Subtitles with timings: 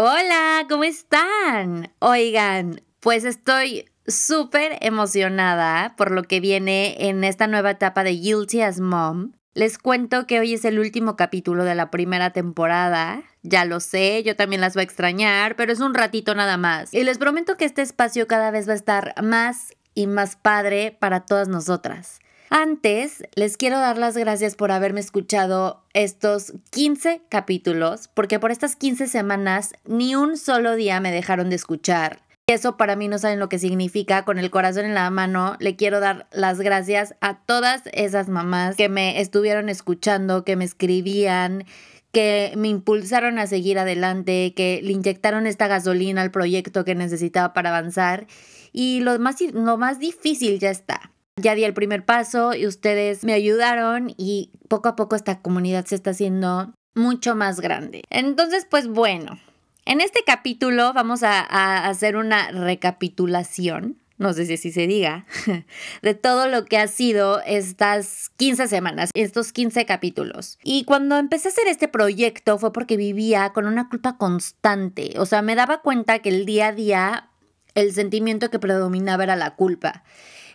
[0.00, 1.92] Hola, ¿cómo están?
[1.98, 8.60] Oigan, pues estoy súper emocionada por lo que viene en esta nueva etapa de Guilty
[8.60, 9.32] as Mom.
[9.54, 13.24] Les cuento que hoy es el último capítulo de la primera temporada.
[13.42, 16.94] Ya lo sé, yo también las voy a extrañar, pero es un ratito nada más.
[16.94, 20.96] Y les prometo que este espacio cada vez va a estar más y más padre
[21.00, 22.20] para todas nosotras.
[22.50, 28.74] Antes, les quiero dar las gracias por haberme escuchado estos 15 capítulos, porque por estas
[28.74, 32.22] 15 semanas ni un solo día me dejaron de escuchar.
[32.46, 34.24] Eso para mí no saben lo que significa.
[34.24, 38.76] Con el corazón en la mano, le quiero dar las gracias a todas esas mamás
[38.76, 41.66] que me estuvieron escuchando, que me escribían,
[42.12, 47.52] que me impulsaron a seguir adelante, que le inyectaron esta gasolina al proyecto que necesitaba
[47.52, 48.26] para avanzar.
[48.72, 51.12] Y lo más, lo más difícil ya está.
[51.40, 55.84] Ya di el primer paso y ustedes me ayudaron y poco a poco esta comunidad
[55.86, 58.02] se está haciendo mucho más grande.
[58.10, 59.38] Entonces, pues bueno,
[59.88, 61.40] en este capítulo vamos a,
[61.86, 65.24] hacer una recapitulación, no sé si así se diga,
[66.02, 70.58] de todo lo que ha sido estas 15 semanas, estos 15 capítulos.
[70.62, 75.24] Y cuando empecé a hacer este proyecto fue porque vivía con una culpa constante, o
[75.24, 77.30] sea, me daba cuenta que el día a día
[77.74, 80.02] el sentimiento que predominaba era la culpa.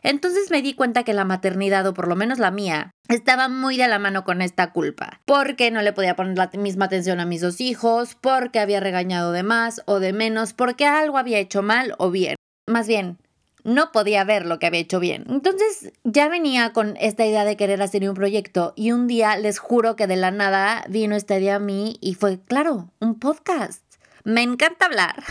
[0.04, 3.78] Entonces me di cuenta que la maternidad, o por lo menos la mía, estaba muy
[3.78, 7.26] de la mano con esta culpa, porque no le podía poner la misma atención a
[7.26, 11.64] mis dos hijos, porque había regañado de más o de menos, porque algo había hecho
[11.64, 12.36] mal o bien.
[12.68, 13.18] Más bien,
[13.64, 15.24] no podía ver lo que había hecho bien.
[15.30, 19.58] Entonces ya venía con esta idea de querer hacer un proyecto y un día les
[19.58, 23.82] juro que de la nada vino esta idea a mí y fue, claro, un podcast.
[24.26, 25.22] Me encanta hablar.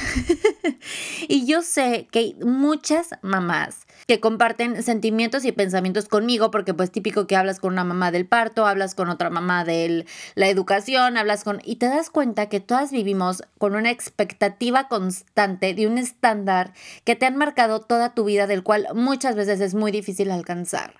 [1.28, 7.26] y yo sé que muchas mamás que comparten sentimientos y pensamientos conmigo, porque pues típico
[7.26, 11.44] que hablas con una mamá del parto, hablas con otra mamá de la educación, hablas
[11.44, 11.60] con...
[11.64, 16.72] y te das cuenta que todas vivimos con una expectativa constante de un estándar
[17.04, 20.94] que te han marcado toda tu vida, del cual muchas veces es muy difícil alcanzar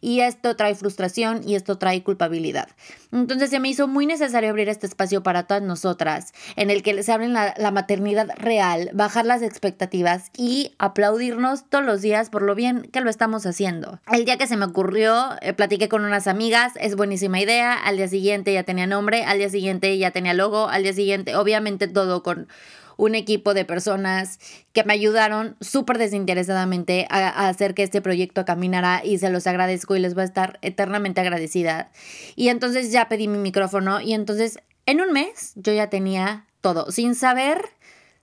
[0.00, 2.68] y esto trae frustración y esto trae culpabilidad.
[3.10, 7.02] Entonces se me hizo muy necesario abrir este espacio para todas nosotras, en el que
[7.02, 12.42] se abren la, la maternidad real, bajar las expectativas y aplaudirnos todos los días por
[12.44, 14.00] lo bien que lo estamos haciendo.
[14.12, 17.96] El día que se me ocurrió, eh, platiqué con unas amigas, es buenísima idea, al
[17.96, 21.88] día siguiente ya tenía nombre, al día siguiente ya tenía logo, al día siguiente, obviamente
[21.88, 22.48] todo con
[22.96, 24.38] un equipo de personas
[24.72, 29.96] que me ayudaron súper desinteresadamente a, hacer que este proyecto caminara y se los agradezco
[29.96, 31.90] y les voy a estar eternamente agradecida.
[32.36, 36.90] Y entonces ya pedí mi micrófono y entonces en un mes yo ya tenía todo,
[36.90, 37.64] sin saber,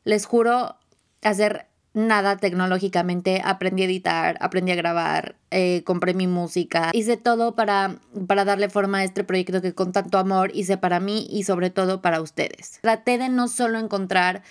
[0.03, 0.77] les juro,
[1.21, 7.55] hacer nada tecnológicamente, aprendí a editar, aprendí a grabar, eh, compré mi música, hice todo
[7.55, 7.97] para,
[8.27, 11.69] para darle forma a este proyecto que con tanto amor hice para mí y sobre
[11.69, 12.79] todo para ustedes.
[12.81, 14.43] Traté de no solo encontrar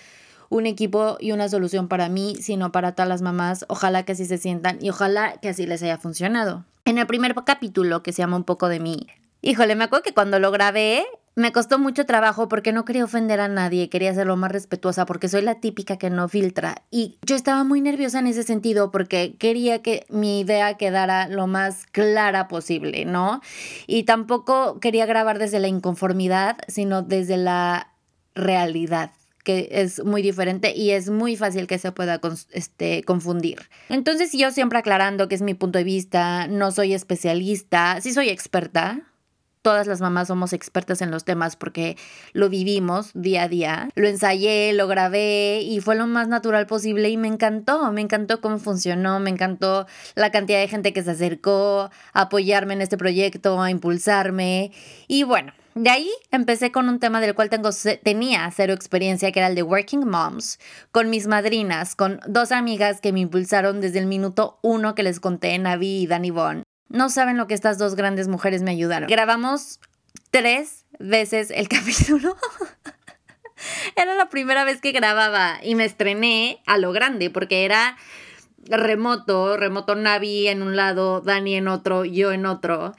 [0.49, 3.65] un equipo y una solución para mí, sino para todas las mamás.
[3.69, 6.65] Ojalá que así se sientan y ojalá que así les haya funcionado.
[6.83, 9.07] En el primer capítulo, que se llama Un poco de mí,
[9.41, 13.39] híjole, me acuerdo que cuando lo grabé me costó mucho trabajo porque no quería ofender
[13.39, 16.83] a nadie, quería ser lo más respetuosa porque soy la típica que no filtra.
[16.91, 21.47] Y yo estaba muy nerviosa en ese sentido porque quería que mi idea quedara lo
[21.47, 23.41] más clara posible, ¿no?
[23.87, 27.93] Y tampoco quería grabar desde la inconformidad, sino desde la
[28.35, 29.11] realidad
[29.43, 32.21] que es muy diferente y es muy fácil que se pueda
[32.51, 33.69] este, confundir.
[33.89, 38.29] Entonces yo siempre aclarando que es mi punto de vista, no soy especialista, sí soy
[38.29, 39.10] experta,
[39.61, 41.97] todas las mamás somos expertas en los temas porque
[42.33, 43.89] lo vivimos día a día.
[43.95, 48.41] Lo ensayé, lo grabé y fue lo más natural posible y me encantó, me encantó
[48.41, 52.97] cómo funcionó, me encantó la cantidad de gente que se acercó a apoyarme en este
[52.97, 54.71] proyecto, a impulsarme
[55.07, 55.53] y bueno.
[55.73, 57.69] De ahí empecé con un tema del cual tengo,
[58.03, 60.59] tenía cero experiencia, que era el de Working Moms,
[60.91, 65.21] con mis madrinas, con dos amigas que me impulsaron desde el minuto uno que les
[65.21, 66.33] conté, Navi y Dani.
[66.91, 69.09] No saben lo que estas dos grandes mujeres me ayudaron.
[69.09, 69.79] Grabamos
[70.29, 72.35] tres veces el capítulo.
[73.95, 77.97] era la primera vez que grababa y me estrené a lo grande porque era
[78.65, 82.93] remoto, remoto Navi en un lado, Dani en otro, yo en otro.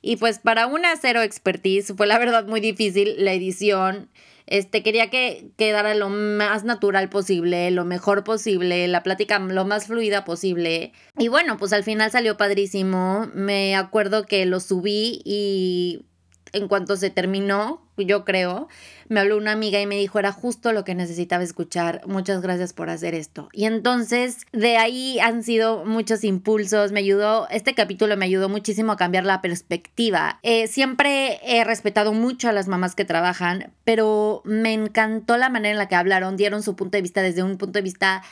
[0.00, 4.08] Y pues para una cero expertise fue la verdad muy difícil la edición.
[4.46, 9.86] Este, quería que quedara lo más natural posible, lo mejor posible, la plática lo más
[9.86, 10.92] fluida posible.
[11.18, 13.28] Y bueno, pues al final salió padrísimo.
[13.34, 16.06] Me acuerdo que lo subí y
[16.52, 18.68] en cuanto se terminó, yo creo,
[19.08, 22.72] me habló una amiga y me dijo, era justo lo que necesitaba escuchar, muchas gracias
[22.72, 23.48] por hacer esto.
[23.52, 28.92] Y entonces de ahí han sido muchos impulsos, me ayudó, este capítulo me ayudó muchísimo
[28.92, 30.38] a cambiar la perspectiva.
[30.42, 35.72] Eh, siempre he respetado mucho a las mamás que trabajan, pero me encantó la manera
[35.72, 38.22] en la que hablaron, dieron su punto de vista desde un punto de vista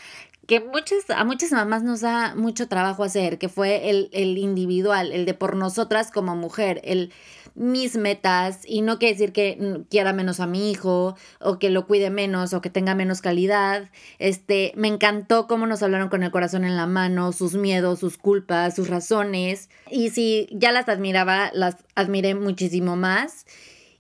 [0.51, 5.13] que muchas, a muchas mamás nos da mucho trabajo hacer, que fue el, el individual,
[5.13, 7.13] el de por nosotras como mujer, el
[7.55, 11.87] mis metas y no quiere decir que quiera menos a mi hijo o que lo
[11.87, 13.91] cuide menos o que tenga menos calidad.
[14.19, 18.19] Este, me encantó cómo nos hablaron con el corazón en la mano, sus miedos, sus
[18.19, 19.69] culpas, sus razones.
[19.91, 23.47] Y si ya las admiraba, las admiré muchísimo más.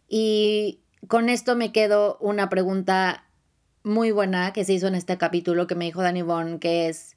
[0.08, 3.24] Y con esto me quedo una pregunta
[3.82, 7.16] muy buena que se hizo en este capítulo que me dijo Dani Bon, que es,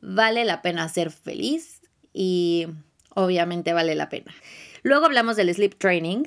[0.00, 1.80] ¿vale la pena ser feliz?
[2.12, 2.66] Y
[3.14, 4.34] obviamente vale la pena.
[4.84, 6.24] Luego hablamos del sleep training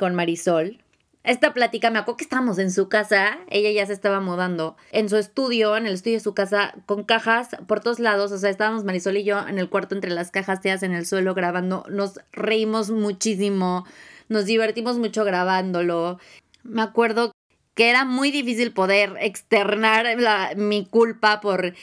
[0.00, 0.82] con Marisol.
[1.22, 5.08] Esta plática, me acuerdo que estábamos en su casa, ella ya se estaba mudando, en
[5.08, 8.50] su estudio, en el estudio de su casa, con cajas por todos lados, o sea,
[8.50, 11.86] estábamos Marisol y yo en el cuarto entre las cajas teas en el suelo grabando,
[11.88, 13.86] nos reímos muchísimo,
[14.28, 16.18] nos divertimos mucho grabándolo.
[16.64, 17.30] Me acuerdo
[17.74, 21.74] que era muy difícil poder externar mi culpa por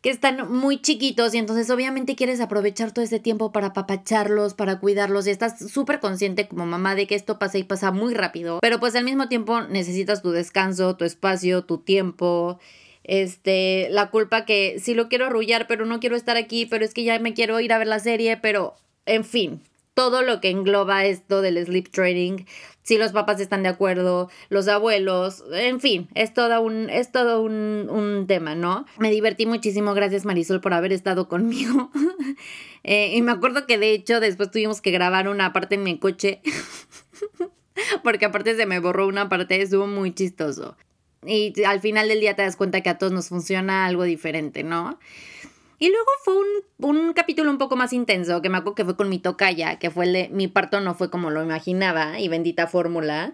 [0.00, 4.78] que están muy chiquitos y entonces obviamente quieres aprovechar todo ese tiempo para apapacharlos, para
[4.78, 8.58] cuidarlos y estás súper consciente como mamá de que esto pasa y pasa muy rápido,
[8.62, 12.58] pero pues al mismo tiempo necesitas tu descanso, tu espacio, tu tiempo.
[13.02, 16.94] Este, la culpa que sí lo quiero arrullar, pero no quiero estar aquí, pero es
[16.94, 18.74] que ya me quiero ir a ver la serie, pero
[19.06, 19.62] en fin,
[19.94, 22.44] todo lo que engloba esto del sleep training,
[22.90, 27.40] si los papás están de acuerdo, los abuelos, en fin, es todo un, es todo
[27.40, 28.84] un, tema, ¿no?
[28.98, 31.90] Me divertí muchísimo, gracias Marisol por haber estado conmigo.
[32.82, 35.98] Eh, y me acuerdo que de hecho después tuvimos que grabar una parte en mi
[35.98, 36.40] coche.
[38.02, 40.78] Porque aparte se me borró una parte, estuvo muy chistoso.
[41.26, 44.62] Y al final del día te das cuenta que a todos nos funciona algo diferente,
[44.62, 44.98] ¿no?
[45.82, 48.96] Y luego fue un, un, capítulo un poco más intenso, que me acuerdo que fue
[48.96, 52.28] con mi tocaya, que fue el de mi parto no fue como lo imaginaba, y
[52.28, 53.32] bendita fórmula.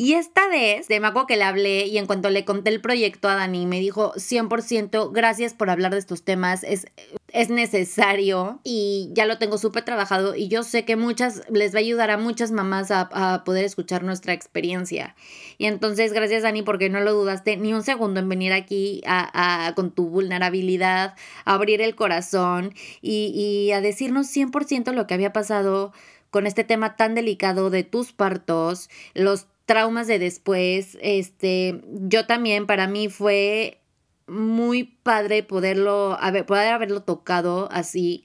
[0.00, 3.28] Y esta vez, de me que le hablé y en cuanto le conté el proyecto
[3.28, 6.86] a Dani, me dijo 100%, gracias por hablar de estos temas, es,
[7.32, 11.78] es necesario y ya lo tengo súper trabajado y yo sé que muchas, les va
[11.78, 15.16] a ayudar a muchas mamás a, poder escuchar nuestra experiencia.
[15.58, 19.72] Y entonces, gracias Dani, porque no lo dudaste ni un segundo en venir aquí a,
[19.74, 22.72] con tu vulnerabilidad, a abrir el corazón
[23.02, 25.92] y, y a decirnos 100% lo que había pasado
[26.30, 32.66] con este tema tan delicado de tus partos, los traumas de después, este, yo también
[32.66, 33.82] para mí fue
[34.26, 38.24] muy padre poderlo, haber, poder haberlo tocado así.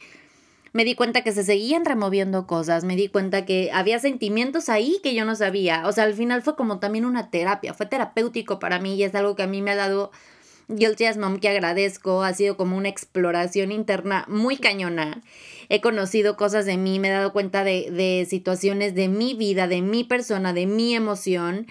[0.71, 5.01] Me di cuenta que se seguían removiendo cosas, me di cuenta que había sentimientos ahí
[5.03, 5.85] que yo no sabía.
[5.85, 9.13] O sea, al final fue como también una terapia, fue terapéutico para mí y es
[9.13, 10.11] algo que a mí me ha dado
[10.75, 15.21] Guilty as Mom que agradezco, ha sido como una exploración interna muy cañona.
[15.69, 19.67] He conocido cosas de mí, me he dado cuenta de, de situaciones de mi vida,
[19.67, 21.67] de mi persona, de mi emoción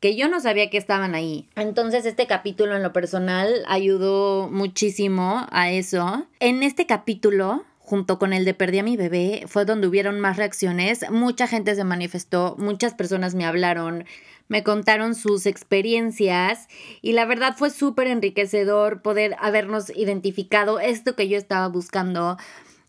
[0.00, 1.48] que yo no sabía que estaban ahí.
[1.56, 6.26] Entonces este capítulo en lo personal ayudó muchísimo a eso.
[6.38, 10.36] En este capítulo junto con el de Perdí a mi bebé, fue donde hubieron más
[10.36, 11.08] reacciones.
[11.08, 14.04] Mucha gente se manifestó, muchas personas me hablaron,
[14.48, 16.66] me contaron sus experiencias
[17.00, 22.36] y la verdad fue súper enriquecedor poder habernos identificado esto que yo estaba buscando.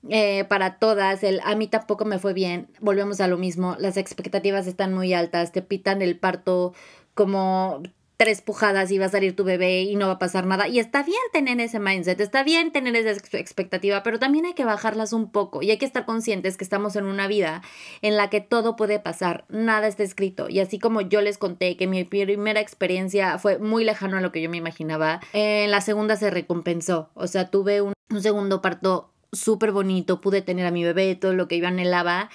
[0.09, 3.97] Eh, para todas, el a mí tampoco me fue bien, volvemos a lo mismo, las
[3.97, 6.73] expectativas están muy altas, te pitan el parto
[7.13, 7.83] como
[8.17, 10.67] tres pujadas y va a salir tu bebé y no va a pasar nada.
[10.67, 14.65] Y está bien tener ese mindset, está bien tener esa expectativa, pero también hay que
[14.65, 17.61] bajarlas un poco y hay que estar conscientes que estamos en una vida
[18.01, 20.49] en la que todo puede pasar, nada está escrito.
[20.49, 24.31] Y así como yo les conté que mi primera experiencia fue muy lejano a lo
[24.31, 27.09] que yo me imaginaba, en la segunda se recompensó.
[27.13, 31.33] O sea, tuve un, un segundo parto súper bonito, pude tener a mi bebé, todo
[31.33, 32.29] lo que yo anhelaba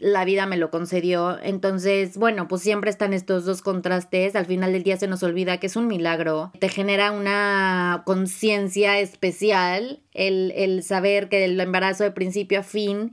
[0.00, 1.38] la vida me lo concedió.
[1.42, 4.34] Entonces, bueno, pues siempre están estos dos contrastes.
[4.34, 6.50] Al final del día se nos olvida que es un milagro.
[6.58, 13.12] Te genera una conciencia especial el, el saber que el embarazo de principio a fin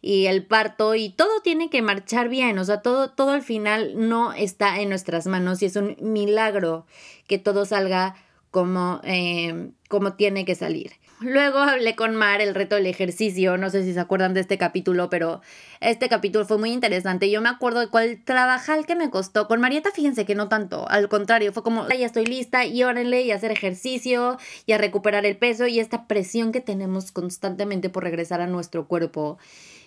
[0.00, 4.08] y el parto y todo tiene que marchar bien, o sea, todo, todo al final
[4.08, 6.86] no está en nuestras manos y es un milagro
[7.26, 8.14] que todo salga
[8.50, 10.92] como, eh, como tiene que salir.
[11.20, 14.56] Luego hablé con Mar el reto del ejercicio, no sé si se acuerdan de este
[14.56, 15.40] capítulo, pero
[15.80, 17.28] este capítulo fue muy interesante.
[17.28, 19.48] Yo me acuerdo de cuál trabajar que me costó.
[19.48, 23.22] Con Marieta, fíjense que no tanto, al contrario, fue como, ya estoy lista y órale
[23.22, 28.04] y hacer ejercicio y a recuperar el peso y esta presión que tenemos constantemente por
[28.04, 29.38] regresar a nuestro cuerpo.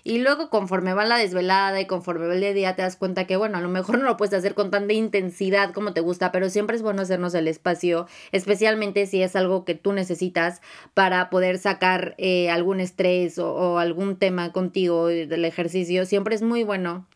[0.03, 3.37] Y luego conforme va la desvelada y conforme va el día te das cuenta que,
[3.37, 6.49] bueno, a lo mejor no lo puedes hacer con tanta intensidad como te gusta, pero
[6.49, 10.61] siempre es bueno hacernos el espacio, especialmente si es algo que tú necesitas
[10.93, 16.05] para poder sacar eh, algún estrés o, o algún tema contigo del ejercicio.
[16.05, 17.07] Siempre es muy bueno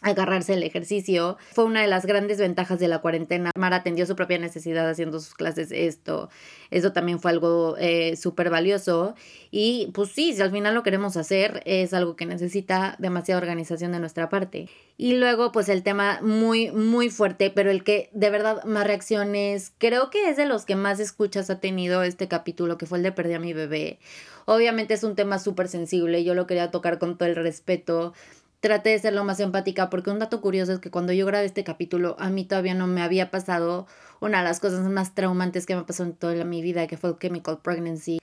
[0.00, 1.36] agarrarse el ejercicio.
[1.52, 3.50] Fue una de las grandes ventajas de la cuarentena.
[3.56, 6.28] Mar atendió su propia necesidad haciendo sus clases esto.
[6.70, 9.14] Eso también fue algo eh, súper valioso.
[9.50, 13.92] Y pues sí, si al final lo queremos hacer, es algo que necesita demasiada organización
[13.92, 14.68] de nuestra parte.
[14.96, 19.72] Y luego pues el tema muy, muy fuerte, pero el que de verdad más reacciones,
[19.78, 23.04] creo que es de los que más escuchas ha tenido este capítulo, que fue el
[23.04, 23.98] de Perdí a mi bebé.
[24.44, 28.14] Obviamente es un tema súper sensible, yo lo quería tocar con todo el respeto
[28.60, 31.46] traté de ser lo más empática porque un dato curioso es que cuando yo grabé
[31.46, 33.86] este capítulo a mí todavía no me había pasado
[34.20, 37.10] una de las cosas más traumantes que me pasó en toda mi vida que fue
[37.10, 38.18] el chemical pregnancy.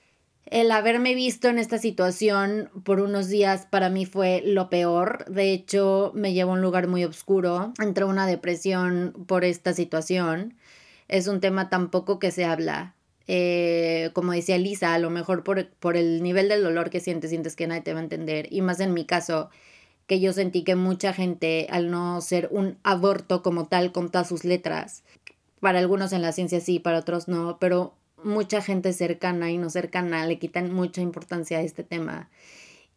[0.46, 5.24] El haberme visto en esta situación por unos días para mí fue lo peor.
[5.26, 7.72] De hecho, me llevó a un lugar muy oscuro.
[7.82, 10.54] Entré en una depresión por esta situación.
[11.08, 12.94] Es un tema tampoco que se habla.
[13.26, 17.30] Eh, como decía Lisa, a lo mejor por, por el nivel del dolor que sientes,
[17.30, 18.46] sientes que nadie te va a entender.
[18.52, 19.50] Y más en mi caso,
[20.06, 24.28] que yo sentí que mucha gente, al no ser un aborto como tal, con todas
[24.28, 25.02] sus letras,
[25.60, 29.70] para algunos en la ciencia sí, para otros no, pero mucha gente cercana y no
[29.70, 32.30] cercana le quitan mucha importancia a este tema.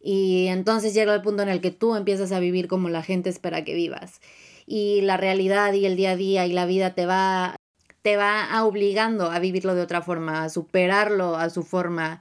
[0.00, 3.28] Y entonces llega el punto en el que tú empiezas a vivir como la gente
[3.28, 4.20] espera que vivas.
[4.66, 7.56] Y la realidad y el día a día y la vida te va
[8.02, 12.20] te va obligando a vivirlo de otra forma, a superarlo a su forma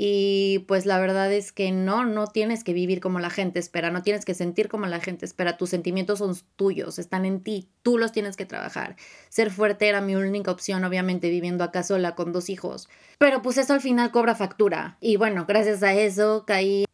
[0.00, 3.90] y pues la verdad es que no, no tienes que vivir como la gente espera,
[3.90, 7.68] no tienes que sentir como la gente espera, tus sentimientos son tuyos, están en ti,
[7.82, 8.94] tú los tienes que trabajar.
[9.28, 12.88] Ser fuerte era mi única opción, obviamente viviendo acá sola con dos hijos,
[13.18, 14.98] pero pues eso al final cobra factura.
[15.00, 16.84] Y bueno, gracias a eso caí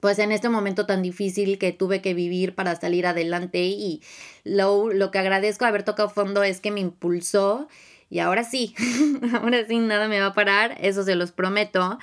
[0.00, 4.02] pues en este momento tan difícil que tuve que vivir para salir adelante y
[4.44, 7.68] lo, lo que agradezco haber tocado fondo es que me impulsó
[8.10, 8.74] y ahora sí,
[9.32, 11.98] ahora sí nada me va a parar, eso se los prometo.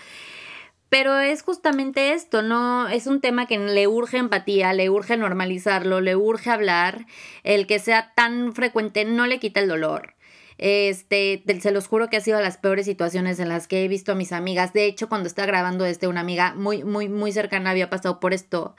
[0.90, 2.88] Pero es justamente esto, ¿no?
[2.88, 7.06] Es un tema que le urge empatía, le urge normalizarlo, le urge hablar.
[7.44, 10.16] El que sea tan frecuente no le quita el dolor.
[10.58, 14.14] Este, se los juro que ha sido las peores situaciones en las que he visto
[14.14, 14.74] a mis amigas.
[14.74, 18.34] De hecho, cuando estaba grabando este, una amiga muy, muy, muy cercana había pasado por
[18.34, 18.76] esto.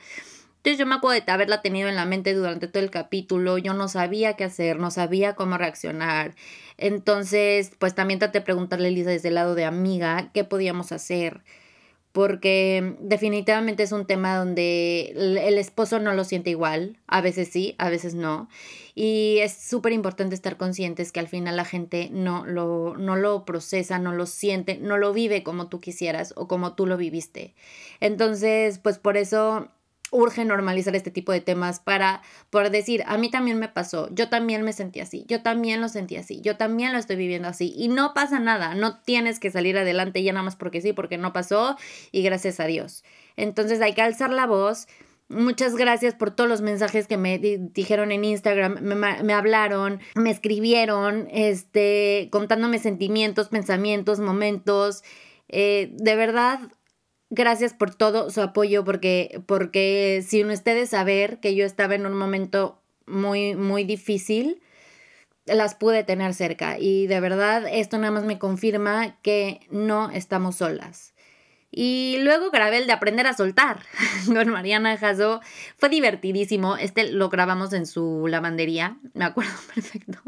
[0.57, 3.75] Entonces yo me acuerdo de haberla tenido en la mente durante todo el capítulo, yo
[3.75, 6.35] no sabía qué hacer, no sabía cómo reaccionar.
[6.79, 10.91] Entonces, pues también traté de preguntarle a Elisa desde el lado de amiga qué podíamos
[10.91, 11.43] hacer
[12.12, 17.75] porque definitivamente es un tema donde el esposo no lo siente igual, a veces sí,
[17.79, 18.49] a veces no,
[18.95, 23.45] y es súper importante estar conscientes que al final la gente no lo, no lo
[23.45, 27.55] procesa, no lo siente, no lo vive como tú quisieras o como tú lo viviste.
[28.00, 29.69] Entonces, pues por eso
[30.11, 34.29] urge normalizar este tipo de temas para poder decir, a mí también me pasó, yo
[34.29, 37.75] también me sentí así, yo también lo sentí así, yo también lo estoy viviendo así
[37.77, 41.19] y no pasa nada, no tienes que salir adelante ya nada más porque sí, porque
[41.19, 41.77] no pasó
[42.12, 43.05] y gracias a Dios.
[43.37, 44.88] Entonces hay que alzar la voz.
[45.31, 50.31] Muchas gracias por todos los mensajes que me dijeron en Instagram, me, me, hablaron, me
[50.31, 55.05] escribieron, este, contándome sentimientos, pensamientos, momentos.
[55.49, 56.61] Eh, de verdad,
[57.30, 62.14] gracias por todo su apoyo, porque, porque sin ustedes saber que yo estaba en un
[62.14, 64.61] momento muy, muy difícil,
[65.47, 66.78] las pude tener cerca.
[66.78, 71.14] Y de verdad, esto nada más me confirma que no estamos solas.
[71.70, 73.80] Y luego grabé el de aprender a soltar
[74.26, 75.40] con Mariana Jasso.
[75.76, 76.76] Fue divertidísimo.
[76.76, 80.18] Este lo grabamos en su lavandería, me acuerdo perfecto.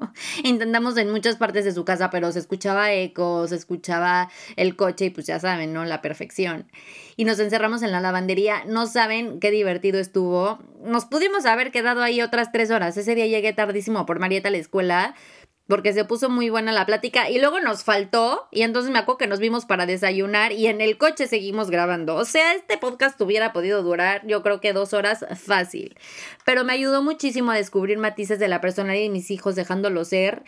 [0.44, 5.06] Intentamos en muchas partes de su casa, pero se escuchaba eco, se escuchaba el coche
[5.06, 5.84] y pues ya saben, ¿no?
[5.86, 6.70] La perfección.
[7.16, 8.64] Y nos encerramos en la lavandería.
[8.66, 10.58] No saben qué divertido estuvo.
[10.82, 12.96] Nos pudimos haber quedado ahí otras tres horas.
[12.96, 15.14] Ese día llegué tardísimo por Marieta a la escuela
[15.70, 19.18] porque se puso muy buena la plática y luego nos faltó y entonces me acuerdo
[19.18, 22.16] que nos vimos para desayunar y en el coche seguimos grabando.
[22.16, 25.96] O sea, este podcast hubiera podido durar yo creo que dos horas fácil,
[26.44, 30.42] pero me ayudó muchísimo a descubrir matices de la personalidad de mis hijos dejándolo ser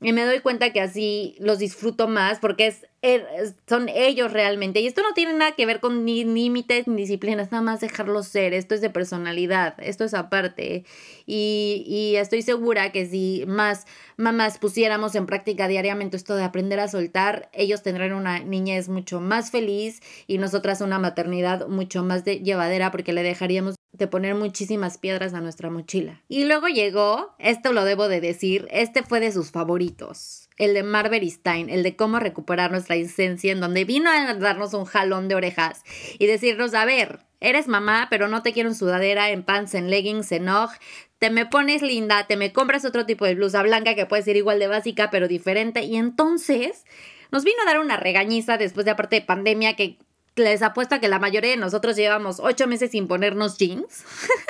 [0.00, 3.26] Y me doy cuenta que así los disfruto más porque es, er,
[3.66, 4.80] son ellos realmente.
[4.80, 8.28] Y esto no tiene nada que ver con ni límites ni disciplinas, nada más dejarlos
[8.28, 8.54] ser.
[8.54, 10.84] Esto es de personalidad, esto es aparte.
[11.26, 13.86] Y, y estoy segura que si más
[14.16, 19.20] mamás pusiéramos en práctica diariamente esto de aprender a soltar, ellos tendrán una niñez mucho
[19.20, 24.34] más feliz y nosotras una maternidad mucho más de llevadera porque le dejaríamos de poner
[24.34, 26.20] muchísimas piedras a nuestra mochila.
[26.28, 30.82] Y luego llegó, esto lo debo de decir, este fue de sus favoritos, el de
[30.82, 35.28] Marbury Stein, el de cómo recuperar nuestra esencia, en donde vino a darnos un jalón
[35.28, 35.82] de orejas
[36.18, 39.90] y decirnos, a ver, eres mamá, pero no te quiero en sudadera, en pants, en
[39.90, 40.70] leggings, en og,
[41.18, 44.36] te me pones linda, te me compras otro tipo de blusa blanca que puede ser
[44.36, 46.84] igual de básica, pero diferente, y entonces
[47.30, 49.98] nos vino a dar una regañiza después de aparte de pandemia que
[50.36, 54.04] les apuesto a que la mayoría de nosotros llevamos ocho meses sin ponernos jeans.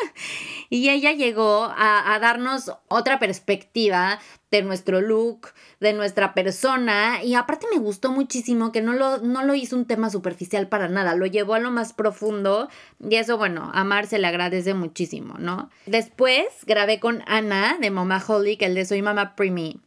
[0.70, 4.18] y ella llegó a, darnos otra perspectiva
[4.50, 5.48] de nuestro look,
[5.80, 7.22] de nuestra persona.
[7.22, 10.88] Y aparte me gustó muchísimo que no lo, no lo hizo un tema superficial para
[10.88, 12.68] nada, lo llevó a lo más profundo.
[13.00, 15.70] Y eso, bueno, a Mar se le agradece muchísimo, ¿no?
[15.84, 19.80] Después grabé con Ana de Mama Holly, que el de Soy Mama Primi.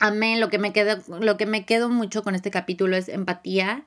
[0.00, 3.86] Amé, lo que me quedo, lo que me mucho con este capítulo es empatía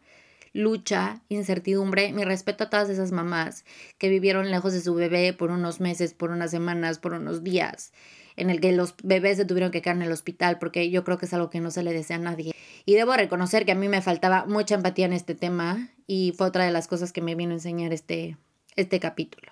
[0.57, 3.63] lucha, incertidumbre, mi respeto a todas esas mamás
[3.97, 7.93] que vivieron lejos de su bebé por unos meses, por unas semanas, por unos días,
[8.35, 11.17] en el que los bebés se tuvieron que quedar en el hospital, porque yo creo
[11.17, 12.53] que es algo que no se le desea a nadie.
[12.85, 16.47] Y debo reconocer que a mí me faltaba mucha empatía en este tema y fue
[16.47, 18.37] otra de las cosas que me vino a enseñar este,
[18.75, 19.51] este capítulo.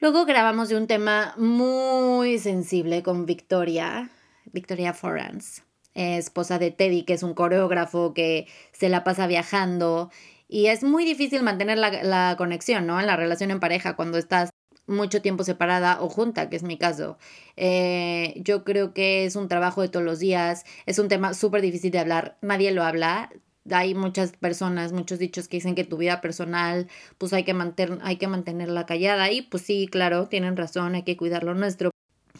[0.00, 4.10] Luego grabamos de un tema muy sensible con Victoria,
[4.52, 5.62] Victoria Forans,
[5.94, 10.10] esposa de Teddy, que es un coreógrafo que se la pasa viajando
[10.52, 13.00] y es muy difícil mantener la, conexión, ¿no?
[13.00, 14.50] En la relación en pareja cuando estás
[14.86, 17.16] mucho tiempo separada o junta, que es mi caso.
[17.56, 21.62] Eh, yo creo que es un trabajo de todos los días, es un tema súper
[21.62, 23.30] difícil de hablar, nadie lo habla.
[23.70, 27.56] Hay muchas personas, muchos dichos que dicen que tu vida personal, pues hay que,
[28.02, 29.30] hay que mantenerla callada.
[29.30, 31.92] Y pues sí, claro, tienen razón, hay que cuidar lo nuestro.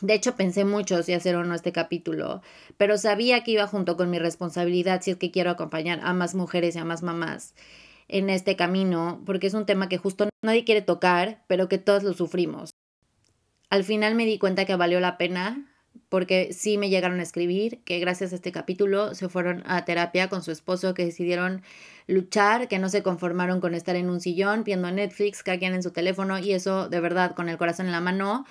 [0.02, 2.42] De hecho, pensé mucho si hacer o no este capítulo,
[2.76, 6.34] pero sabía que iba junto con mi responsabilidad si es que quiero acompañar a más
[6.34, 7.54] mujeres y a más mamás
[8.12, 12.02] en este camino, porque es un tema que justo nadie quiere tocar, pero que todos
[12.02, 12.70] lo sufrimos.
[13.70, 15.66] Al final me di cuenta que valió la pena,
[16.10, 20.28] porque sí me llegaron a escribir, que gracias a este capítulo se fueron a terapia
[20.28, 21.62] con su esposo, que decidieron
[22.06, 25.90] luchar, que no se conformaron con estar en un sillón viendo Netflix, cada en su
[25.90, 28.44] teléfono, y eso de verdad con el corazón en la mano.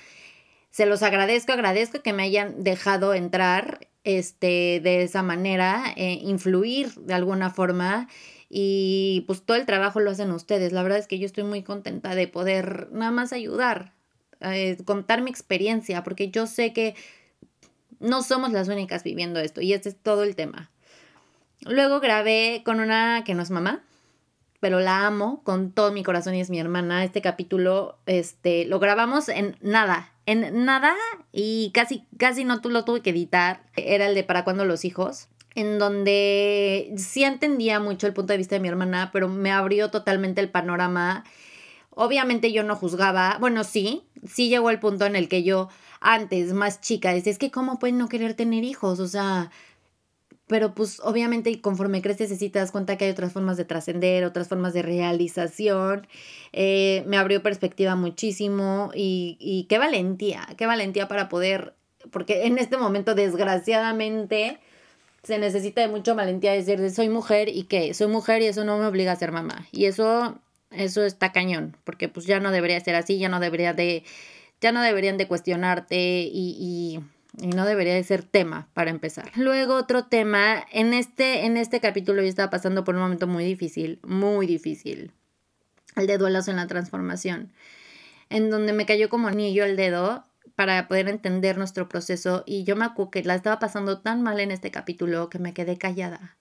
[0.71, 6.95] Se los agradezco, agradezco que me hayan dejado entrar este, de esa manera, eh, influir
[6.95, 8.07] de alguna forma
[8.53, 10.73] y pues todo el trabajo lo hacen ustedes.
[10.73, 13.93] La verdad es que yo estoy muy contenta de poder nada más ayudar,
[14.41, 16.93] eh, contar mi experiencia, porque yo sé que
[18.01, 20.69] no somos las únicas viviendo esto y este es todo el tema.
[21.61, 23.83] Luego grabé con una que no es mamá,
[24.59, 27.05] pero la amo con todo mi corazón y es mi hermana.
[27.05, 30.93] Este capítulo este, lo grabamos en nada, en nada
[31.31, 33.63] y casi, casi no lo tuve que editar.
[33.77, 38.37] Era el de para cuando los hijos en donde sí entendía mucho el punto de
[38.37, 41.25] vista de mi hermana, pero me abrió totalmente el panorama.
[41.89, 46.53] Obviamente yo no juzgaba, bueno, sí, sí llegó el punto en el que yo antes,
[46.53, 49.51] más chica, decía, es que cómo pueden no querer tener hijos, o sea,
[50.47, 54.23] pero pues obviamente conforme creces y te das cuenta que hay otras formas de trascender,
[54.23, 56.07] otras formas de realización,
[56.53, 61.75] eh, me abrió perspectiva muchísimo y, y qué valentía, qué valentía para poder,
[62.09, 64.59] porque en este momento desgraciadamente
[65.23, 68.77] se necesita de mucha valentía decir soy mujer y que soy mujer y eso no
[68.77, 69.67] me obliga a ser mamá.
[69.71, 70.39] Y eso,
[70.71, 74.03] eso está cañón, porque pues ya no debería ser así, ya no debería de,
[74.61, 76.55] ya no deberían de cuestionarte y,
[77.39, 79.31] y, y no debería de ser tema para empezar.
[79.35, 83.45] Luego otro tema, en este, en este capítulo yo estaba pasando por un momento muy
[83.45, 85.11] difícil, muy difícil,
[85.95, 87.51] el de duelos en la transformación,
[88.29, 90.25] en donde me cayó como anillo el dedo
[90.55, 94.39] para poder entender nuestro proceso y yo me acuerdo que la estaba pasando tan mal
[94.39, 96.37] en este capítulo que me quedé callada.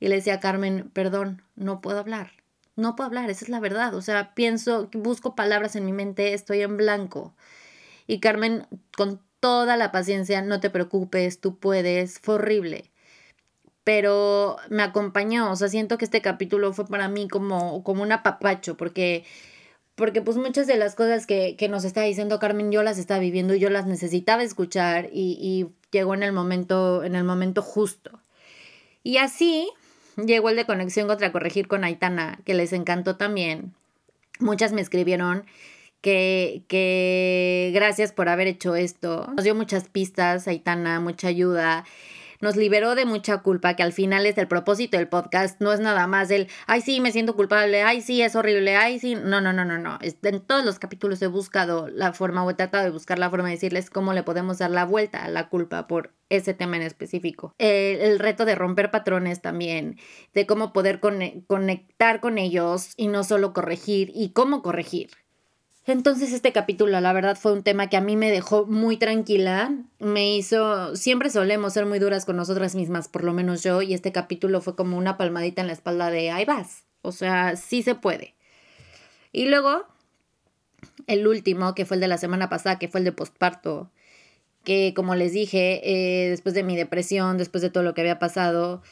[0.00, 2.32] Y le decía a Carmen, perdón, no puedo hablar.
[2.74, 3.94] No puedo hablar, esa es la verdad.
[3.94, 7.36] O sea, pienso, busco palabras en mi mente, estoy en blanco.
[8.06, 12.92] Y Carmen, con toda la paciencia, no te preocupes, tú puedes, fue horrible.
[13.84, 18.12] Pero me acompañó, o sea, siento que este capítulo fue para mí como, como un
[18.12, 19.24] apapacho, porque
[19.94, 23.20] porque pues muchas de las cosas que, que, nos está diciendo Carmen yo las estaba
[23.20, 27.62] viviendo y yo las necesitaba escuchar y, y llegó en el momento, en el momento
[27.62, 28.18] justo.
[29.02, 29.68] Y así
[30.16, 33.74] llegó el de conexión contra corregir con Aitana, que les encantó también.
[34.38, 35.44] Muchas me escribieron
[36.00, 39.30] que, que gracias por haber hecho esto.
[39.34, 41.84] Nos dio muchas pistas, Aitana, mucha ayuda.
[42.42, 45.80] Nos liberó de mucha culpa, que al final es el propósito del podcast, no es
[45.80, 49.40] nada más el, ay sí, me siento culpable, ay sí, es horrible, ay sí, no,
[49.40, 49.98] no, no, no, no.
[50.02, 53.46] En todos los capítulos he buscado la forma o he tratado de buscar la forma
[53.48, 56.82] de decirles cómo le podemos dar la vuelta a la culpa por ese tema en
[56.82, 57.54] específico.
[57.58, 59.98] el reto de romper patrones también,
[60.34, 65.10] de cómo poder conectar con ellos y no solo corregir y cómo corregir.
[65.84, 69.74] Entonces este capítulo, la verdad, fue un tema que a mí me dejó muy tranquila,
[69.98, 73.92] me hizo, siempre solemos ser muy duras con nosotras mismas, por lo menos yo, y
[73.92, 77.82] este capítulo fue como una palmadita en la espalda de, ahí vas, o sea, sí
[77.82, 78.36] se puede.
[79.32, 79.84] Y luego,
[81.08, 83.90] el último, que fue el de la semana pasada, que fue el de postparto,
[84.62, 88.20] que como les dije, eh, después de mi depresión, después de todo lo que había
[88.20, 88.82] pasado,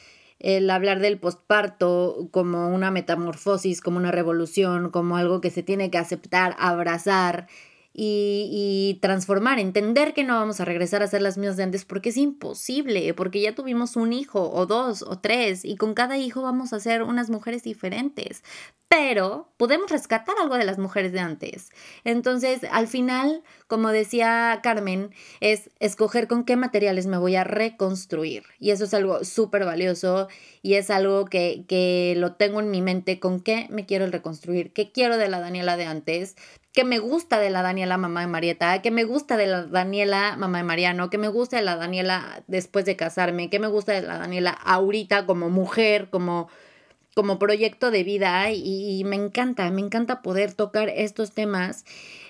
[0.41, 5.91] el hablar del postparto como una metamorfosis, como una revolución, como algo que se tiene
[5.91, 7.47] que aceptar, abrazar
[7.93, 12.09] y, transformar, entender que no vamos a regresar a ser las mismas de antes porque
[12.09, 16.41] es imposible, porque ya tuvimos un hijo o dos o tres y con cada hijo
[16.41, 18.43] vamos a ser unas mujeres diferentes,
[18.87, 21.69] pero podemos rescatar algo de las mujeres de antes.
[22.03, 28.43] Entonces, al final, como decía Carmen, es escoger con qué materiales me voy a reconstruir
[28.59, 30.27] y eso es algo súper valioso
[30.61, 34.73] y es algo que, que lo tengo en mi mente, con qué me quiero reconstruir,
[34.73, 36.35] qué quiero de la Daniela de antes,
[36.73, 40.37] que me gusta de la Daniela mamá de Marieta, que me gusta de la Daniela
[40.37, 43.91] mamá de Mariano, que me gusta de la Daniela después de casarme, que me gusta
[43.91, 46.47] de la Daniela ahorita como mujer, como,
[47.13, 51.83] como proyecto de vida y, me encanta, me encanta poder tocar estos temas.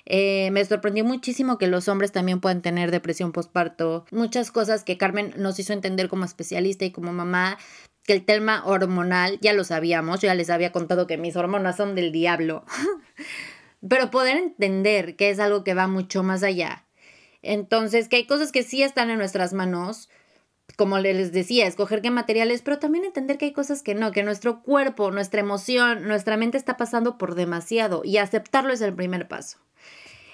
[0.08, 4.06] Eh, me sorprendió muchísimo que los hombres también puedan tener depresión postparto.
[4.10, 7.60] Muchas cosas que Carmen nos hizo entender como especialista y como mamá,
[8.04, 11.78] que el tema hormonal ya lo sabíamos, yo ya les había contado que mis hormonas
[11.78, 12.66] son del diablo.
[13.88, 16.86] pero poder entender que es algo que va mucho más allá.
[17.41, 20.10] Entonces, que hay cosas que sí están en nuestras manos,
[20.78, 24.24] como les decía, escoger qué materiales, pero también entender que hay cosas que no, que
[24.24, 29.28] nuestro cuerpo, nuestra emoción, nuestra mente está pasando por demasiado y aceptarlo es el primer
[29.28, 29.58] paso.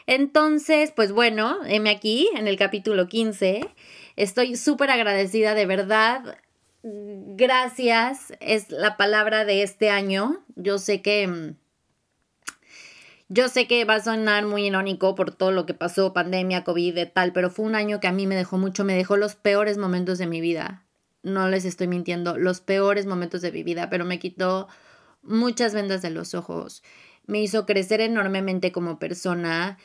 [0.05, 3.61] Entonces, pues bueno, heme aquí en el capítulo 15.
[4.15, 6.37] Estoy súper agradecida, de verdad.
[6.81, 10.45] Gracias es la palabra de este año.
[10.55, 11.55] Yo sé que mm,
[13.29, 17.09] yo sé que va a sonar muy irónico por todo lo que pasó, pandemia, COVID
[17.13, 19.77] tal, pero fue un año que a mí me dejó mucho, me dejó los peores
[19.77, 20.85] momentos de mi vida.
[21.23, 24.69] No les estoy mintiendo, los peores momentos de mi vida, pero me quitó
[25.21, 26.83] muchas vendas de los ojos.
[27.25, 29.77] Me hizo crecer enormemente como persona.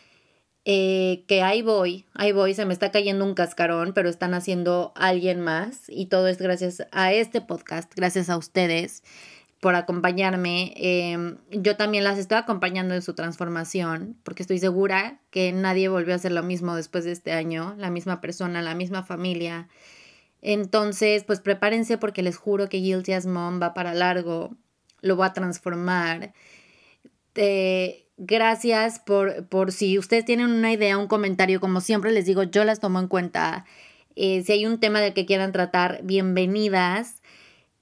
[0.64, 4.92] Eh, que ahí voy, ahí voy, se me está cayendo un cascarón, pero están haciendo
[4.94, 9.02] alguien más y todo es gracias a este podcast, gracias a ustedes
[9.62, 10.74] por acompañarme.
[10.74, 16.14] Em, yo también las estoy acompañando en su transformación, porque estoy segura que nadie volvió
[16.14, 19.68] a hacer lo mismo después de este año, la misma persona, la misma familia.
[20.40, 24.56] Entonces, pues prepárense porque les juro que Guilty as Mom va para largo,
[25.00, 26.32] lo va a transformar.
[27.36, 32.42] Eh, gracias por, por si ustedes tienen una idea, un comentario, como siempre les digo,
[32.42, 33.64] yo las tomo en cuenta.
[34.16, 37.21] Eh, si hay un tema del que quieran tratar, bienvenidas.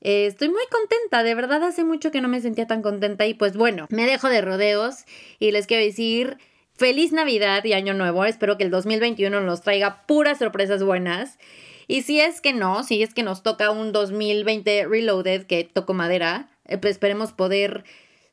[0.01, 3.35] Eh, estoy muy contenta, de verdad hace mucho que no me sentía tan contenta y
[3.35, 5.05] pues bueno, me dejo de rodeos
[5.39, 6.39] y les quiero decir
[6.73, 11.39] feliz Navidad y Año Nuevo, espero que el 2021 nos traiga puras sorpresas buenas.
[11.87, 15.93] Y si es que no, si es que nos toca un 2020 Reloaded, que toco
[15.93, 17.85] madera, eh, pues esperemos poder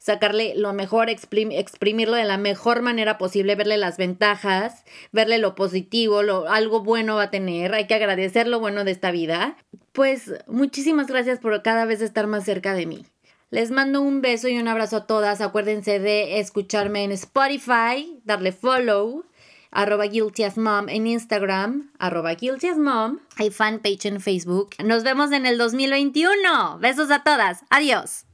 [0.08, 6.24] sacarle lo mejor, exprimirlo de la mejor manera posible, verle las ventajas, verle lo positivo,
[6.24, 9.58] lo, algo bueno va a tener, hay que agradecer lo bueno de esta vida.
[9.92, 13.06] Pues muchísimas gracias por cada vez estar más cerca de mí.
[13.50, 15.42] Les mando un beso y un abrazo a todas.
[15.42, 19.26] Acuérdense de escucharme en Spotify, darle follow,
[19.72, 23.20] arroba guilty as mom en Instagram, arroba guilty as mom.
[23.38, 24.70] Hay fanpage en Facebook.
[24.84, 26.80] Nos vemos en el 2021.
[26.80, 27.64] Besos a todas.
[27.70, 28.27] Adiós.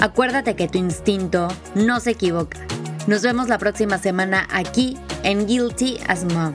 [0.00, 2.58] Acuérdate que tu instinto no se equivoca.
[3.06, 6.54] Nos vemos la próxima semana aquí en Guilty as Mom.